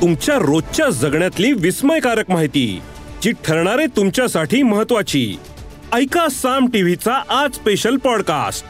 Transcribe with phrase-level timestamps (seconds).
[0.00, 2.82] तुमच्या रोजच्या जगण्यातली विस्मयकारक माहिती
[3.22, 5.38] जी ठरणारे तुमच्यासाठी महत्वाची
[5.92, 8.64] ऐका साम टीव्हीचा आज स्पेशल पॉडकास्ट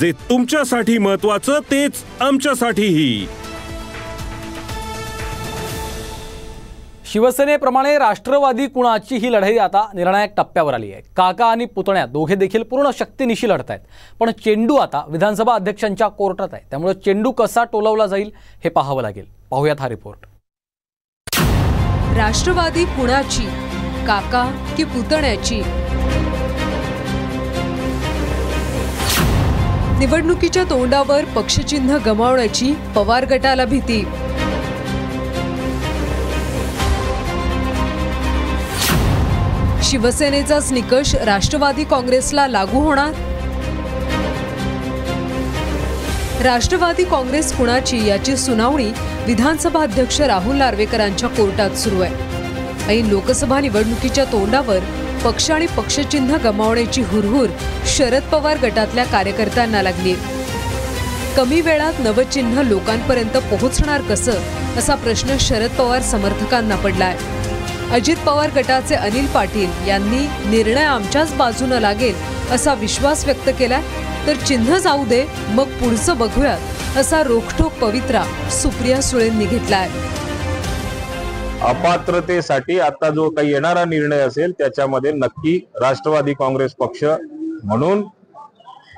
[0.00, 3.26] जे तुमच्यासाठी महत्वाचं तेच आमच्यासाठीही.
[7.12, 11.02] शिवसेनेप्रमाणे राष्ट्रवादी कुणाची ही लढाई आता निर्णायक टप्प्यावर आली आहे.
[11.16, 13.80] काका आणि पुतण्या दोघे देखील पूर्ण शक्तीनिशी लढत आहेत.
[14.20, 16.62] पण चेंडू आता विधानसभा अध्यक्षांच्या कोर्टात आहे.
[16.70, 18.30] त्यामुळे चेंडू कसा टोलवला जाईल
[18.64, 19.24] हे पाहावं लागेल.
[19.50, 20.33] पाहूयात हा रिपोर्ट
[22.16, 23.44] राष्ट्रवादी कुणाची?
[24.06, 25.62] काका की पुतण्याची?
[29.98, 34.02] निवडणुकीच्या तोंडावर पक्षचिन्ह गमावण्याची पवार गटाला भीती.
[39.82, 43.33] शिवसेनेचाच निकष राष्ट्रवादी काँग्रेसला लागू होणार?
[46.44, 48.90] राष्ट्रवादी काँग्रेस कुणाची याची सुनावणी
[49.26, 52.96] विधानसभा अध्यक्ष राहुल नार्वेकरांच्या कोर्टात सुरू आहे.
[52.96, 54.78] ऐन लोकसभा निवडणुकीच्या तोंडावर
[55.24, 57.48] पक्ष आणि पक्षचिन्ह गमावण्याची हुरहुर
[57.96, 60.14] शरद पवार गटातल्या कार्यकर्त्यांना लागली
[61.36, 67.16] कमी वेळात नवचिन्ह लोकांपर्यंत पोहोचणार कसं असा प्रश्न शरद पवार समर्थकांना पडलाय
[67.92, 72.14] अजित पवार गटाचे अनिल पाटील यांनी निर्णय आमच्याच बाजूनं लागेल
[72.52, 73.82] असा विश्वास व्यक्त केलाय.
[74.26, 79.88] तर चिन्ह जाऊ दे मग पुढचं बघूयात असा रोखठोक पवित्रा सुप्रिया सुळेंनी घेतलाय.
[81.62, 88.04] अपात्रतेसाठी आता जो काही येणारा निर्णय असेल त्याच्यामध्ये नक्की राष्ट्रवादी काँग्रेस पक्ष म्हणून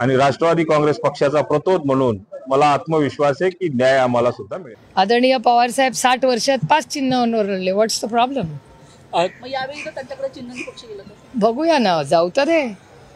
[0.00, 4.76] आणि राष्ट्रवादी काँग्रेस पक्षाचा प्रतोद म्हणून मला आत्मविश्वास आहे की न्याय आम्हाला सुद्धा मिळेल.
[4.96, 8.56] आदरणीय पवार साहेब साठ वर्षात पाच चिन्हांवर लढले व्हॉट्स द प्रॉब्लेम
[9.14, 11.14] मग यावेळी जर त्यांच्याकडे चिन्ह आणि पक्ष गेलं तर?
[11.34, 12.62] बघूया ना जाऊ तर दे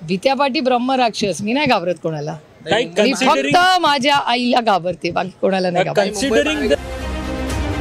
[0.09, 2.37] भीत्यापाठी ब्रह्म राक्षस मी नाही घाबरत कोणाला.
[2.67, 6.77] मी फक्त माझ्या आईला घाबरते बाकी कोणाला नाही घाबरत.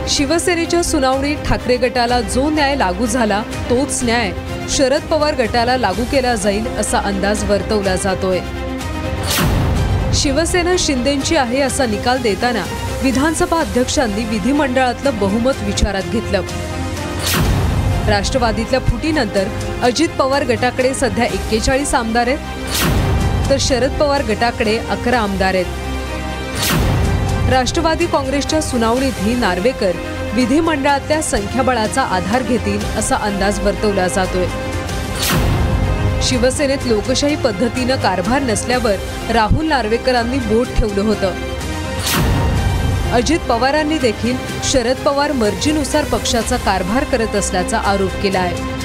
[0.09, 4.31] शिवसेनेच्या सुनावणीत ठाकरे गटाला जो न्याय लागू झाला तोच न्याय
[4.77, 8.39] शरद पवार गटाला लागू केला जाईल असा अंदाज वर्तवला जातोय.
[10.19, 12.63] शिवसेना शिंदेची आहे असा निकाल देताना
[13.03, 16.41] विधानसभा अध्यक्षांनी विधिमंडळातलं बहुमत विचारात घेतलं.
[18.09, 19.47] राष्ट्रवादीतल्या फुटीनंतर
[19.81, 23.49] अजित पवार गटाकडे सध्या एक्केचाळीस आमदार आहेत.
[23.49, 25.65] तर शरद पवार गटाकडे अकरा आमदार आहेत.
[27.51, 29.91] राष्ट्रवादी काँग्रेसच्या सुनावणीतही नार्वेकर
[30.33, 34.45] विधिमंडळातल्या संख्याबळाचा आधार घेतील असा अंदाज वर्तवला जातोय.
[36.21, 38.95] शिवसेनेत लोकशाही पद्धतीनं कारभार नसल्यावर
[39.31, 41.48] राहुल नार्वेकरांनी बोट ठेवलं होतं.
[43.13, 48.77] अजित पवारांनी देखील शरद पवार मर्जीनुसार पक्षाचा कारभार करत असल्याचा आरोप केला आहे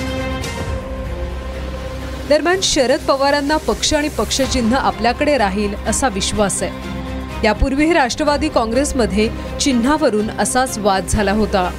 [2.28, 6.70] दरम्यान शरद पवारांना पक्ष आणि पक्षचिन्ह आपल्याकडे राहील असा विश्वास आहे.
[7.44, 9.28] यापूर्वीही राष्ट्रवादी काँग्रेसमध्ये
[9.60, 11.70] चिन्हावरून असाच वाद झाला होता.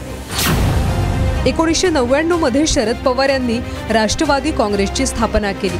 [1.45, 5.78] एकोणीसशे नव्याण्णवमध्ये शरद पवार यांनी राष्ट्रवादी काँग्रेसची स्थापना केली.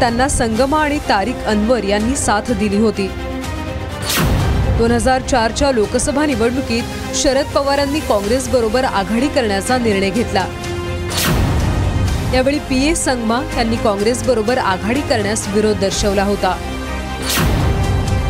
[0.00, 3.10] त्यांना संगमा आणि तारिक अनवर यांनी साथ दिली होती.
[4.78, 10.46] दोन हजार चारच्या लोकसभा निवडणुकीत शरद पवारांनी काँग्रेसबरोबर आघाडी करण्याचा निर्णय घेतला.
[12.34, 16.56] यावेळी पी ए संगमा यांनी काँग्रेसबरोबर आघाडी करण्यास विरोध दर्शवला होता.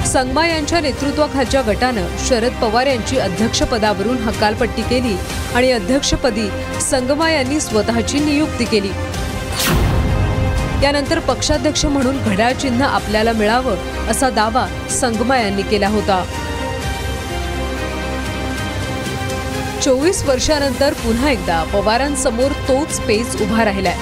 [0.06, 5.16] संगमा यांच्या नेतृत्वाखालच्या गटानं शरद पवार यांची अध्यक्षपदावरून हकालपट्टी केली
[5.54, 6.48] आणि अध्यक्षपदी
[6.80, 8.90] संगमा यांनी स्वतःची नियुक्ती केली.
[10.82, 16.24] यानंतर पक्षाध्यक्ष म्हणून घड्याळ चिन्ह आपल्याला मिळावं असा दावा संगमा यांनी केला होता.
[19.84, 23.96] चोवीस वर्षानंतर पुन्हा एकदा पवारांसमोर तोच पेच उभा राहिलाय.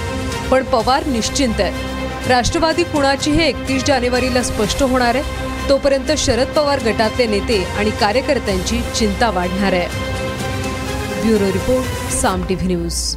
[0.50, 5.68] पण पवार निश्चिंत आहे राष्ट्रवादी कुणाची हे एकतीस जानेवारीला स्पष्ट होणार आहे.
[5.68, 9.88] तोपर्यंत शरद पवार गटातले नेते आणि कार्यकर्त्यांची चिंता वाढणार आहे.
[11.22, 13.16] Bureau report Saam TV news.